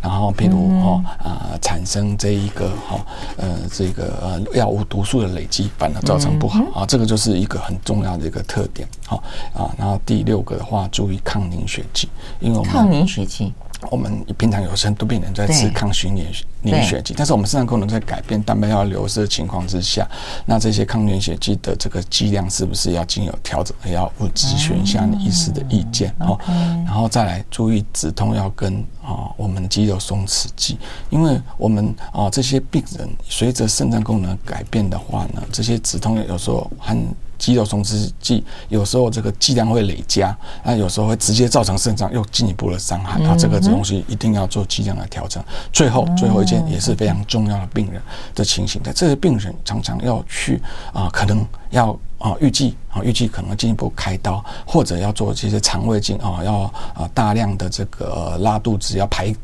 [0.00, 3.04] 然后譬如哈啊产生这一个哈
[3.36, 6.86] 呃这个呃药物毒素的累积，反而造成不好啊。
[6.86, 8.86] 这个就是一个很重要的一个特点。
[9.04, 9.16] 好
[9.52, 13.52] 啊，然后第六个的话，注意抗凝血剂，因为我们凝血剂，
[13.90, 20.06] 我们平常有很多病人在吃抗凝血凝血剂，但是我们肾脏功能在改变，蛋白要流失的情况之下，
[20.44, 23.74] 那这些抗凝血剂的这个剂量是不是要经有调整？
[23.84, 26.38] 也要咨询一下你医师的意见哦。
[26.84, 30.78] 然后再来注意止痛药跟啊我们的肌肉松弛剂，
[31.10, 36.96] 因为我们啊这些病人随着肾脏功能改变的话呢，这些止痛药有时候和。
[37.38, 45.42] 肌肉松弛剂有时候这个剂量会累加，那有时候会直接造成肾脏又进一步的伤害，啊，这个东西一定要做剂量的调整。
[45.72, 48.00] 最后，最后一件也是非常重要的病人
[48.32, 50.62] 的情形，在这些病人常常要去
[50.92, 56.60] 啊，可能要啊预计啊预计可能进一步开刀，或者要做这些肠胃镜啊，要
[56.94, 59.34] 啊大量的这个拉肚子要排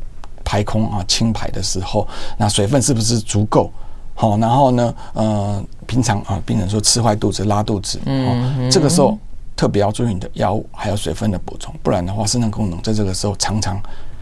[0.45, 3.69] 排空啊清排的时候，那水分是不是足够？
[4.15, 9.17] 好，然后呢，呃，平常啊，病人说吃坏肚子、拉肚子，嗯，这个时候
[9.55, 13.81] 特别要注意你的药物还有水分的补充，不然的话，肾脏功能在这个时候常常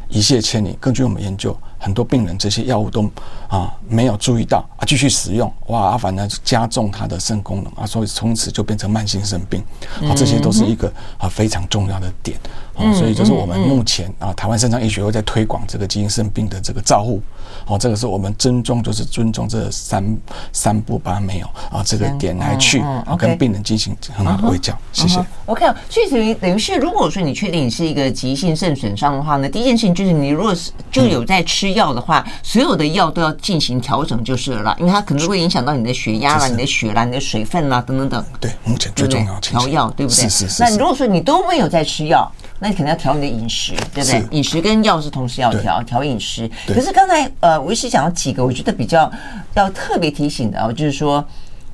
[0.10, 0.78] 一泻千里。
[0.80, 3.10] 根据我们研究，很多病人这些药物都
[3.48, 9.64] 啊没有注意到啊，继续使用，哇，反而加重他的肾功能啊，所以从此就变成慢性肾病
[10.02, 12.40] 啊，这些都是一个啊非常重要的点
[12.78, 17.22] 啊，所以就是我们目前啊，台湾肾脏医学会在推广这个基因肾病的这个照护。
[17.66, 20.18] 哦，这个是我们尊重，就是尊重这三
[20.54, 22.82] 三不八没有啊，这个点来去
[23.18, 24.78] 跟病人进行很好的会教。
[24.94, 25.20] 谢谢。
[25.46, 38.26] OK，所以等于等于是，如果说你确定你是一个急性肾损伤的话呢，第一件事情就是你如果是就有在吃药的话，所有的药都要进行调整就是了，因为它可能会影响到你的血压啦、你的血啦、你的水分啦等等等。
[38.40, 40.30] 对，目前最重要调药，对不对？
[40.30, 40.64] 是是是。
[40.64, 44.26] 那如果说你都没有在吃药，那你可能要调你的饮食，对不对？
[44.32, 46.50] 饮食跟药是同时要调，调饮食。
[46.68, 49.12] 可是刚才呃，我一直讲了几个，我觉得比较
[49.56, 51.26] 要特别提醒的啊，就是说。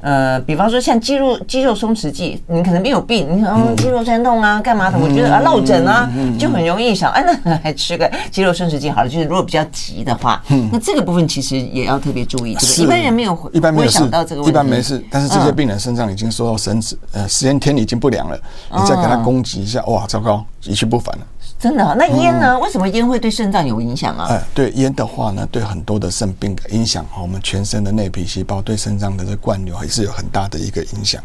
[0.03, 4.99] 呃，比方说像肌肉肌肉松弛剂，你可能没有病，你可能肌肉酸痛啊，干嘛的？
[4.99, 9.07] 我觉得啊，落枕啊，就很容易想，哎，那 还吃个肌肉松弛剂好了。
[9.07, 12.57] 就是如果比较急的话，那这个部分其实也要特别注意？
[12.77, 15.01] 一般人没有，一般没有想到这个问题，一般没事。
[15.09, 18.37] 但是这些病人身上已经受到神子呃，时间天已经不良了，
[18.75, 21.25] 你再给他攻击一下，哇，糟糕，一去不返了。
[21.63, 22.59] 真的，那烟呢？
[22.59, 24.27] 为什么烟会对肾脏有影响啊？
[24.29, 31.23] 哎，对烟的话呢，对很多的肾病的影响，我们全身的内皮细胞对肾脏的这灌流还是有很大的一个影响。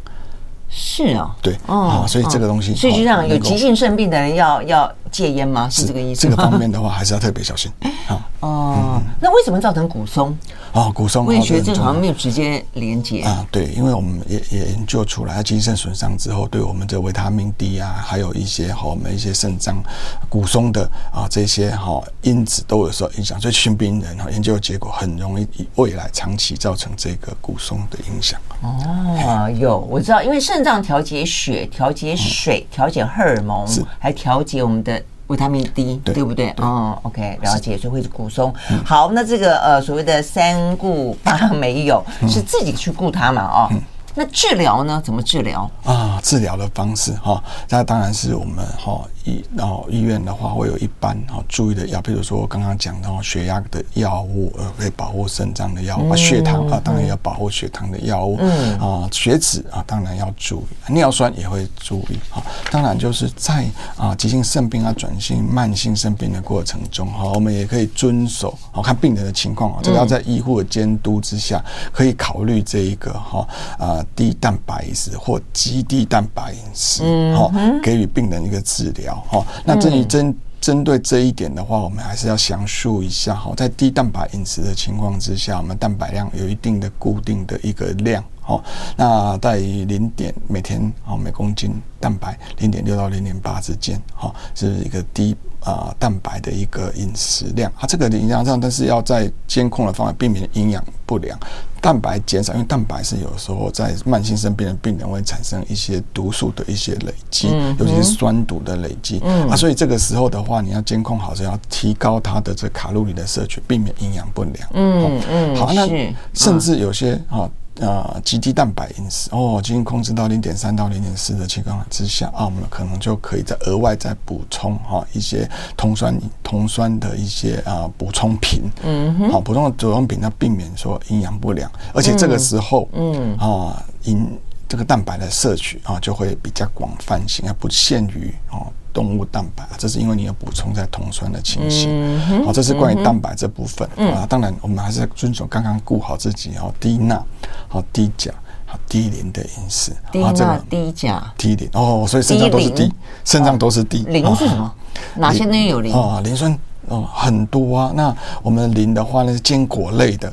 [0.70, 5.68] 是啊，对，哦，所以这个东西，所以就像，有急性肾病的人要要戒烟吗？
[5.70, 6.22] 是这个意思？
[6.22, 7.70] 这个方面的话，还是要特别小心。
[8.06, 10.36] 好，哦，那为什么造成骨松？
[10.72, 13.46] 哦，骨松，我也觉得这个好像没有直接连接啊。
[13.50, 19.82] 对，因为我们也也研究出来，急性肾损伤之后，对我们的维他命 D 啊，还有一些和我们一些肾脏
[20.28, 28.40] 骨松的啊这些哈因子都有受影响，所以新病人哈研究结果很容易未来长期造成这个骨松的影响。
[28.62, 33.66] 哦，有我知道，因为肾脏调节血、调节水、调节荷尔蒙，
[33.98, 34.97] 还调节我们的。
[35.28, 36.50] 维他命 D 对，对不对？
[36.58, 38.52] 哦，OK，了解，所以会是骨松。
[38.84, 43.42] 好，那这个呃所谓的三顾八 没有，是自己去顾它嘛？
[43.42, 43.68] 哦，
[44.18, 45.00] 那治疗呢？
[45.04, 46.20] 怎么治疗啊？
[46.24, 62.42] 治疗的方式哈，那当然是我们哈医然后医院的话会有一般哈注意的药，比如说刚刚讲到血压的药物，呃，可以保护肾脏的药物，血糖啊，当然要保护血糖的药物，嗯啊，血脂啊，当然要注意，尿酸也会注意哈。
[62.72, 63.64] 当然就是在
[63.96, 73.46] 啊急性肾病啊转性慢性肾病的过程中哈，我们也可以遵守，好看病人的情况啊，这个要在医护的监督之下，可以考虑这一个哈
[73.78, 74.04] 啊。
[74.14, 77.02] 低蛋白饮食或极低蛋白饮食，
[77.34, 79.44] 好、嗯、给予病人一个治疗哈。
[79.64, 83.52] 那至于针针对这一点的话，我们还是要详述一下哈。
[83.56, 88.62] 在低蛋白饮食的情况之下，我们蛋白量有一定的固定的一个量，好，
[88.96, 95.36] 那在零点每天啊每公斤蛋白零点六到零点八之间，哈，是一个低。
[95.64, 101.38] 啊，蛋白的一个饮食量，它、啊、这个营养上，但是要在监控的方法，避免营养不良。
[101.80, 109.20] 蛋白减少，因为蛋白是有时候在慢性生病的病人会产生一些毒素的一些累积，嗯、尤其是酸毒的累积。
[109.24, 114.68] 嗯、啊，所以这个时候的话，你要监控好，是要提高它的这卡路里的摄取，避免营养不良。
[114.74, 115.88] 嗯嗯，好，那
[116.34, 117.48] 甚至有些啊。
[117.80, 134.38] 呃，极低蛋白饮食哦，经控制到零点三到零点四的情况之下啊，我们可能就可以再额外再补充哈一些酮酸酮酸的一些啊补充品，嗯哼，好补充的补充品，它避免说营养不良，而且这个时候，嗯啊，饮
[134.68, 138.66] 这个蛋白的摄取啊就会比较广泛性，而不限于哦。
[138.92, 142.44] 动物蛋白，这是因为你要补充在酮酸的情形。
[142.44, 144.26] 好，这是关于蛋白这部分啊。
[144.28, 147.22] 当然，我们还是要遵守刚刚顾好自己哦，低钠、
[147.68, 148.32] 好低钾、
[148.66, 149.92] 好低磷的饮食。
[150.10, 152.92] 低钠、低钾、低磷哦，所以肾脏都是低，
[153.24, 154.04] 肾脏都是低。
[154.04, 154.74] 磷是什么？
[155.16, 155.92] 哪些东西有磷？
[155.92, 157.92] 哦，磷酸哦很多啊。
[157.94, 160.32] 那我们磷的话呢，是坚果类的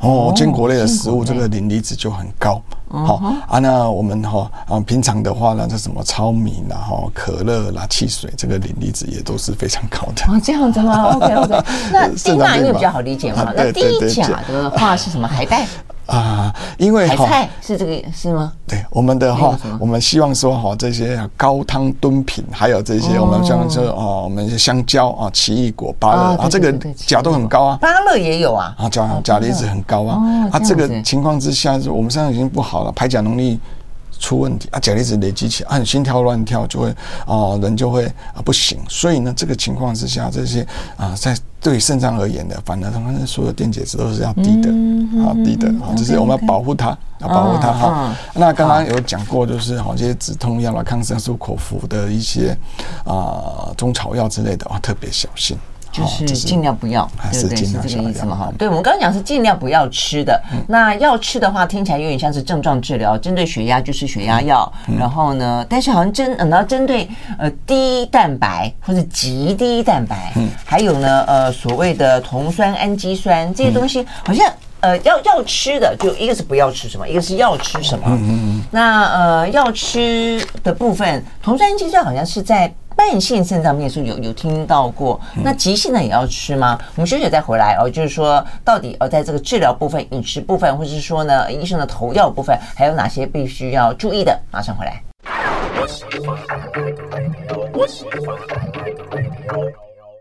[0.00, 2.62] 哦，坚果类的食物，这个磷离子就很高。
[2.88, 3.54] 好、uh.
[3.54, 10.22] 啊，那我们哈啊，平常的话呢，这什么糙米啦、哈可乐啦、汽水，这个磷离子也都是非常高的。
[10.28, 11.02] 哦，这样子吗？
[11.16, 11.64] OK OK。
[11.92, 15.26] 那低钠因为比较好理解嘛，啊、那低钾的话是什么？
[15.26, 15.66] 海带。
[16.06, 18.52] 啊，因为海菜是这个是吗？
[18.64, 27.78] 对，我们的哈，我们希望说哈，这些高汤炖品，还有这些我们像说哦，我们香蕉啊、奇异果、芭乐啊，这个钾都很高啊。
[27.80, 30.22] 芭乐也有啊，啊，钾钾离子很高啊。
[30.52, 33.58] 啊，这个情况之下，我们身上已经不好了，排钾能力
[34.18, 36.88] 出问题啊，钾离子累积起来，啊，心跳乱跳就会
[37.26, 38.78] 啊，人就会啊不行。
[38.88, 41.36] 所以呢，这个情况之下，这些啊在。
[41.58, 44.68] 对肾脏而言的，反而他们所有电解质都是要低的，
[45.20, 48.14] 啊，低的啊，就是我们要保护它，要保护它哈。
[48.34, 52.56] 那刚刚有讲过，就是好这些止痛药啦、抗生素口服的一些
[53.04, 55.58] 啊中草药之类的啊，特别小心。
[55.96, 57.56] 就是尽量不要，对不对？
[57.56, 58.36] 是这个意思嘛？
[58.36, 60.42] 哈，对，我们刚刚讲是尽量不要吃的。
[60.68, 64.70] 那要吃的话，听起来有点像是症状治疗，针对血压就是血压药。
[64.98, 70.32] 然后呢，但是好像针，然后针对呃低蛋白或者极低蛋白，
[70.64, 78.04] 还有呢呃所谓的酮酸氨基酸这些东西，好像呃要要吃的，就一个是不要吃什么，一个是要吃什么。
[78.08, 78.62] 嗯。
[78.70, 82.72] 那呃要吃的部分，酮酸氨基酸好像是在。
[82.98, 86.78] 慢性肾脏病是有有听到过，那急性的也要吃吗？
[86.94, 94.40] 我们休息再回来哦，就是说到底呃，在这个治疗部分、饮食部分，或者是说呢，医生的投药部分，还有哪些必须要注意的？
[94.50, 95.02] 马上回来。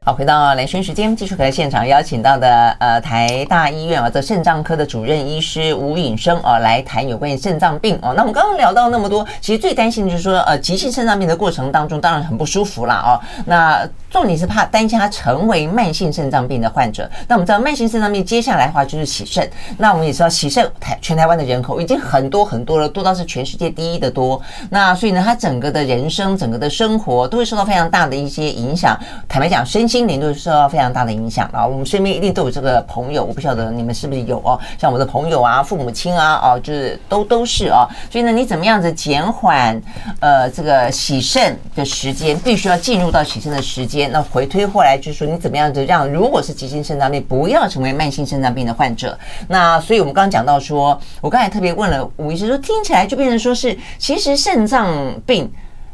[0.07, 8.13] 好，回到蓝轩时间，继续回来现场邀请到的呃台大医院啊的肾脏科的主任医师吴允生啊来谈有关于肾脏病哦。
[8.15, 13.19] 那我们刚刚聊到那么多，其实最担心的就是说呃急性肾脏病的过程当中，当然很不舒服啦哦。
[13.47, 13.81] 那
[14.15, 17.11] 重点是怕担心他成为慢性肾脏病的患者。
[17.27, 19.45] 那我们知道慢性肾脏病接下来的话就是洗肾。
[19.77, 24.41] 那我们也知道洗肾台全台湾的人口已经很多很多了，多到是全世界第一的多。
[24.69, 28.97] 那所以呢，他整个的人生、整个的生活都会受到非常大的一些影响。
[29.27, 31.67] 坦白讲，身心灵都受到非常大的影响啊！
[31.67, 34.57] 我们身边一定都有这个朋友，我不晓得你们是不是有哦。
[34.79, 37.85] 像我的朋友啊、父母亲啊，哦，就是都都是哦。
[38.09, 39.77] 所以呢，你怎么样子减缓
[40.21, 42.39] 呃这个洗肾的时间？
[42.39, 44.04] 必须要进入到洗肾的时间。
[44.11, 49.17] 那回推过来就是说，你怎么样子让如果是急性肾脏病，不要成为慢性肾脏病的患者？
[49.47, 55.51] 那所以我们刚刚讲到说，我刚才特别问了吴医师说，听起来就变成说是其实肾脏病。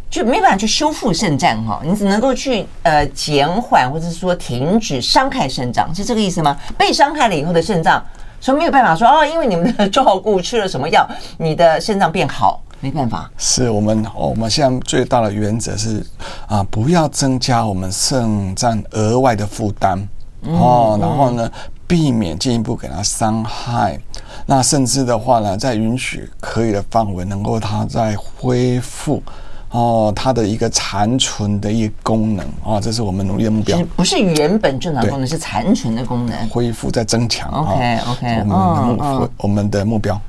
[0.10, 6.58] 就没办法去修复肾脏哈，你只能够去呃减缓或者是说停止伤害肾脏，是这个意思吗？
[6.78, 8.04] 被伤害了以后的肾脏，
[8.42, 13.32] 所以没有办法说哦，因为你们的 照顾吃了什么药，你的肾脏变好，没办法。
[13.38, 16.06] 是我们我们现在最大的原则是
[16.48, 19.98] 啊，不要增加我们肾脏额外的负担
[20.42, 21.50] 哦，然后呢。
[21.92, 24.00] 避免进一步给它伤害。
[24.46, 29.22] 那甚至的话呢，在允许可以的范围，能够它再恢复。
[29.72, 33.78] 哦，它的一个残存的一个功能啊、哦，这是我们努力的目标。
[33.98, 37.52] 不是原本正常功能，是残存的功能，恢复再增强。
[37.52, 40.22] OK OK，我们的目、哦、我们的目标，嗯，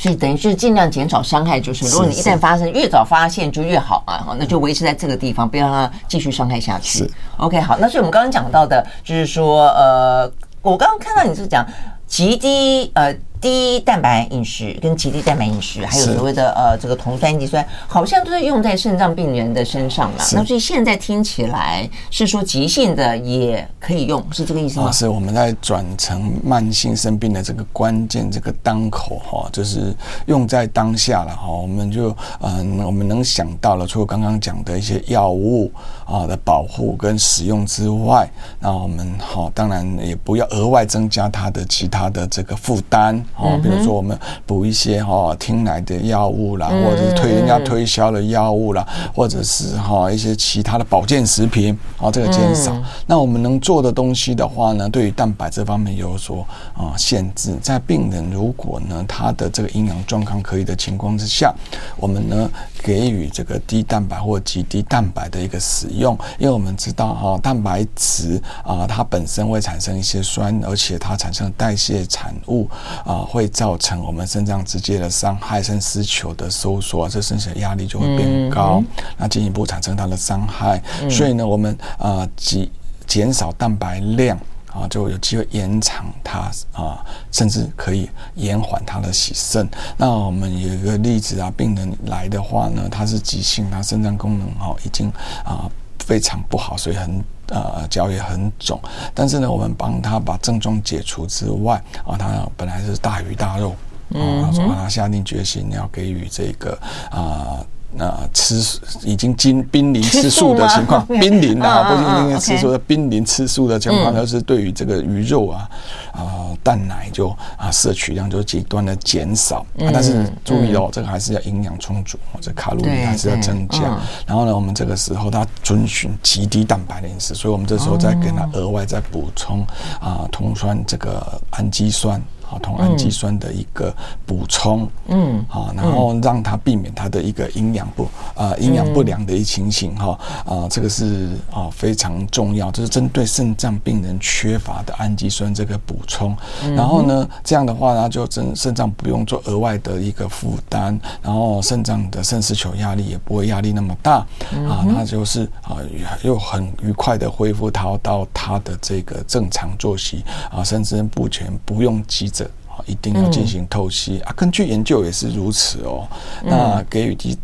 [0.00, 7.00] 所以等于是尽量减少伤害，就是如果你一旦发生，越早发现就越好啊，那就维持在这个地方，不要让它继续伤害下去。
[7.00, 10.32] 是 OK，好，那所以我们刚刚讲到的，就是说，呃，
[10.62, 11.66] 我刚刚看到你是讲
[12.06, 13.14] 极低呃。
[13.40, 20.18] 低蛋白饮食跟极低蛋白饮食，还有所谓的呃这个酮酸氨基酸，好像都是用在肾脏病人的身上嘛。
[20.32, 24.92] 那所以现在听起来是说急性的也可以用，是这个意思吗？
[24.92, 29.94] 是我们在转成慢性生病的这个关键这个当口哈，就是
[30.26, 31.50] 用在当下了哈。
[31.50, 35.72] 我们就嗯，我们能想到了，除了刚刚讲的一些药物
[36.04, 43.24] 啊的保护跟使用之外，那我们好当然也不要额外增加它的其他的这个负担。
[43.36, 52.76] 哦，比如说我们补一些哈听来的药物啦，或者是推人家推销的药物啦，或者是哈一些其他的保健食品，哦，这个减少。
[53.06, 57.56] 那我们能做的东西的话呢，对于蛋白这方面有所啊限制。
[57.62, 61.54] 在病人如果呢他的这个营养状况可以的情况之下，
[61.96, 62.50] 我们呢
[62.82, 72.68] 给予这个低蛋白或极低蛋白的一个使用，因为我们知道哈蛋白质啊它本身会产生一些酸，而且它产生代谢产物
[73.04, 73.20] 啊。
[73.30, 78.82] 会造成我们肾脏直接的伤害，肾丝球的收缩，这肾血压力就会变高，
[79.16, 80.82] 那进一步产生它的伤害。
[81.08, 82.68] 所以呢，我们啊减
[83.06, 84.36] 减少蛋白量
[84.80, 89.68] 啊，就有机会延长它啊，甚至可以延缓它的洗肾。
[89.96, 95.10] 那我们有一个例子啊，病人来的话呢，他是急性，他肾脏功能哈已经
[95.44, 97.22] 啊非常不好，所以很。
[97.52, 98.80] 呃，脚也很肿，
[99.12, 103.70] 但是呢，我们帮他把症状解除之外，啊，他本来是大鱼大肉，
[104.14, 106.78] 啊，说他下定决心要给予这个
[107.10, 107.58] 啊。
[107.92, 108.62] 那、呃、吃
[109.02, 115.68] 已经经 濒临吃素的情况，濒临啊，不是因为吃素的濒临吃素的情况，就是对于这个鱼肉啊，
[116.12, 119.66] 啊、呃、蛋奶就啊摄取量就极端的减少。
[119.78, 123.98] 啊、但是注意哦，这个还是要营养充足，这卡路里还是要增加。
[124.26, 129.66] 然后呢，我们这个时候它遵循极低蛋白的饮食，所以我们这时候再给它额外再补充
[130.00, 132.20] 啊酮酸这个氨基酸。
[132.50, 133.94] 啊，同氨基酸的一个
[134.26, 146.36] 补充，嗯，啊，然后让它避免它的一个营养不啊营养不良的一情形哈啊，这个是啊非常重要，就是针对肾脏病人缺乏的氨基酸这个补充。
[146.74, 154.26] 然后呢，这样的话呢，就肾肾脏不用做额外的一个负担，然后肾脏的肾丝球压力也不会压力那么大
[154.68, 155.76] 啊，那就是啊
[156.22, 162.39] 又很愉快的恢复他到他的这个正常作息啊，甚至不全不用急着。
[162.86, 164.32] 一定要进行透析啊！
[164.36, 166.08] 根据研究也是如此哦。
[166.42, 167.38] 那给予低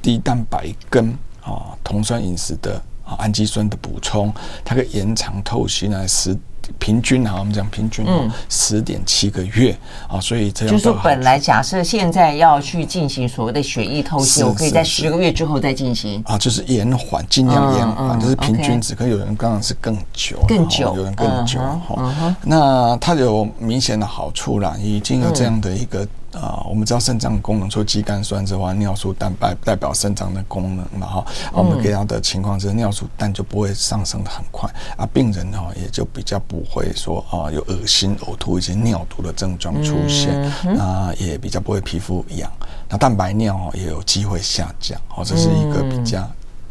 [0.00, 1.10] 低蛋白跟
[1.42, 4.32] 啊酮酸饮食的啊氨基酸的补充，
[4.64, 6.36] 它可以延长透析呢十
[6.78, 9.76] 平均啊，我们讲平均哦十点七个月
[10.08, 10.20] 啊。
[10.20, 18.94] 所以这样就是说，本来假设现在要去进行所谓的血液透析，我可以在十个月之后再进行啊，就是延缓，尽量延缓，就是平均值。
[18.94, 22.36] 可有人刚刚是更久，更久，有人更久哈。
[22.42, 26.06] 那它有明显的好处啦，已经有这样的一个。
[26.36, 31.26] 啊，我们知道肾脏功能，除了肌酐酸之外，尿素蛋白代表肾脏的功能嘛，哈。
[31.52, 40.34] 我们给他的情况是尿素氮就不会上升的很快啊，病人哈也就比较不会说啊有恶心、呕吐以及尿毒的症状出现
[40.78, 42.50] 啊，也比较不会皮肤痒，
[42.88, 46.28] 那蛋白尿也有机会下降，哦，这是一个比较。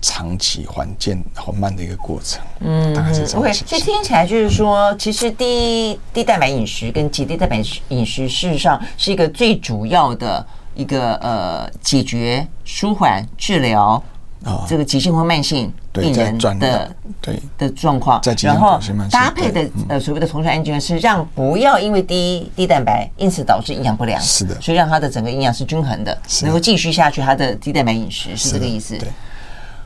[0.07, 3.41] 长期缓渐缓慢的一个过程，嗯，大概是这样。
[3.41, 10.45] OK，所以听起来就是说，其实低低蛋白饮食跟极低蛋白饮食，事实上是一个最主要的
[10.75, 14.01] 一个呃解决、舒缓、治疗
[14.43, 18.21] 啊这个急性或慢性病人的对的状况。
[18.43, 18.79] 然后
[19.09, 27.21] 搭配的呃所谓的同酸氨基酸是让不要因为低低蛋白因此导致营养不良，是的，所以让它的整个营养是均衡的，能够继续下去。
[27.21, 28.95] 它的低蛋白饮食是这个意思。
[28.99, 29.09] 对。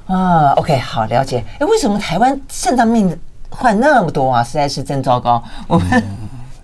[0.10, 1.44] 啊，OK，好，了解。
[1.60, 3.18] 哎，为什么台湾肾脏病
[3.50, 4.44] 患那么多啊？
[4.44, 5.42] 实在是真糟糕。
[5.68, 6.04] 我们、嗯、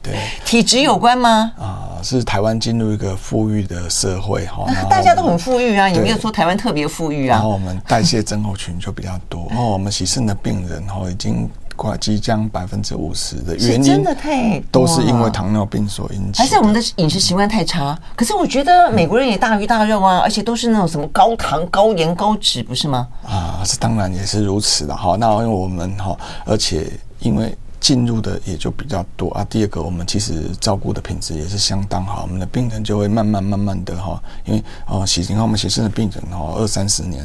[0.02, 1.52] 对 体质有关吗？
[1.58, 7.36] 啊，是台湾进入一个富裕的社会哈，大家都很富裕啊，也没有说台湾特别富裕啊。
[7.36, 11.50] 然后我们代谢症候群就比较多，然 后我们洗肾的病人哈已经。
[11.76, 17.98] 快即将百分之五十的原因，真的太都是因为糖尿病所引起，还是我们的饮食习惯太差？
[18.16, 23.08] 可是我觉得美国人也大鱼大肉啊，而且都是那种什么高糖、高盐、高脂，不是吗？
[23.24, 25.16] 啊，这当然也是如此的哈。
[25.20, 27.56] 那因为我们哈，而且因为。
[27.86, 29.46] 进入的也就比较多啊。
[29.48, 37.24] 第二个，我们其实照顾的品质也是相当好，我们的病人就会慢慢慢慢的哈，因为哦，血型号我们血肾的病人哦，二三十年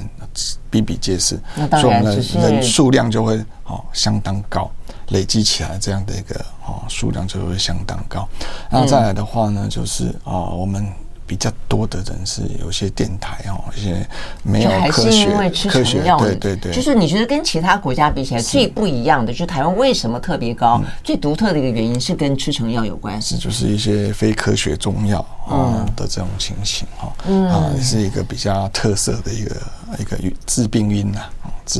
[0.69, 1.41] 比比皆是，
[1.71, 4.71] 所以我们的人数量就会哦相当高，
[5.09, 8.29] 累积起来这样的一个哦数量就会相当高。
[8.71, 10.87] 那再来的话呢，就是啊我们。
[11.31, 14.05] 比较多的人是有些电台哦，一些
[14.43, 20.83] 没有科学，因为吃成药对对对，就是你觉得跟其他国家比起来最不一样的，就是台湾为什么特别高？
[21.05, 23.23] 最独特的一个原因是跟吃成药有关。
[23.23, 27.13] 系，就是一些非科学中药啊的这种情形哈，
[27.49, 29.57] 啊，也是一个比较特色的一个
[29.99, 31.21] 一个治病因呐。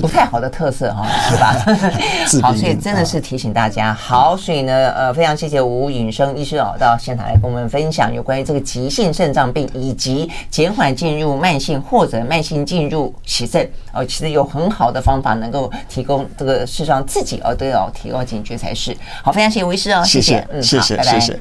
[0.01, 2.49] 不太好的特色哈， 是吧？
[2.49, 3.93] 好，所以真的是提醒大家。
[3.93, 18.97] 好，所以呢，呃，非常谢谢吴允生医师哦，到现场来跟我们分享有关于这个急性肾脏病以及减缓进入慢性或者慢性进入洗肾哦，其实有很好的方法能够提供这个事实上自己哦都要提高警觉才是。
[19.25, 21.37] 好，非常谢谢吴医师哦，谢谢，嗯，谢谢，谢谢。